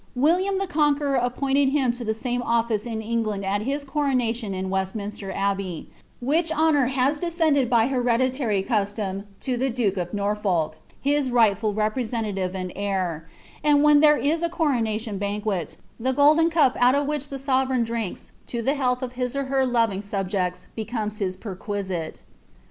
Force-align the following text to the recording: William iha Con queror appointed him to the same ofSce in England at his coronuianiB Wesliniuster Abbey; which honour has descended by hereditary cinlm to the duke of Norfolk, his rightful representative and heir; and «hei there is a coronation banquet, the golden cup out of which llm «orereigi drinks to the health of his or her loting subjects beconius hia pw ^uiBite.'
William 0.15 0.59
iha 0.59 0.67
Con 0.67 0.97
queror 0.97 1.23
appointed 1.23 1.69
him 1.69 1.91
to 1.91 2.03
the 2.03 2.15
same 2.15 2.41
ofSce 2.41 2.87
in 2.87 3.03
England 3.03 3.45
at 3.45 3.61
his 3.61 3.85
coronuianiB 3.85 4.67
Wesliniuster 4.67 5.31
Abbey; 5.35 5.91
which 6.19 6.51
honour 6.51 6.87
has 6.87 7.19
descended 7.19 7.69
by 7.69 7.85
hereditary 7.85 8.63
cinlm 8.63 9.25
to 9.39 9.57
the 9.57 9.69
duke 9.69 9.97
of 9.97 10.11
Norfolk, 10.11 10.77
his 10.99 11.29
rightful 11.29 11.75
representative 11.75 12.55
and 12.55 12.73
heir; 12.75 13.29
and 13.63 13.85
«hei 13.85 13.99
there 13.99 14.17
is 14.17 14.41
a 14.41 14.49
coronation 14.49 15.19
banquet, 15.19 15.77
the 15.99 16.13
golden 16.13 16.49
cup 16.49 16.75
out 16.79 16.95
of 16.95 17.05
which 17.05 17.29
llm 17.29 17.67
«orereigi 17.67 17.85
drinks 17.85 18.31
to 18.47 18.63
the 18.63 18.73
health 18.73 19.03
of 19.03 19.13
his 19.13 19.35
or 19.35 19.43
her 19.43 19.67
loting 19.67 20.01
subjects 20.01 20.65
beconius 20.75 21.19
hia 21.19 21.29
pw 21.33 21.55
^uiBite.' 21.57 22.21